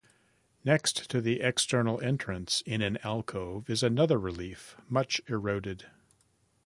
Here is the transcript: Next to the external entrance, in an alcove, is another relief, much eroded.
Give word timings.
Next 0.65 1.11
to 1.11 1.21
the 1.21 1.41
external 1.41 2.01
entrance, 2.03 2.61
in 2.65 2.81
an 2.81 2.97
alcove, 3.03 3.69
is 3.69 3.83
another 3.83 4.17
relief, 4.19 4.75
much 4.89 5.21
eroded. 5.27 5.91